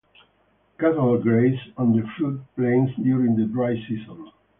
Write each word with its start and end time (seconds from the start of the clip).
Cattle 0.79 1.15
graze 1.21 1.59
on 1.77 1.95
the 1.95 2.01
floodplains 2.01 2.95
during 3.03 3.35
the 3.35 3.45
dry 3.45 3.75
season. 3.87 4.31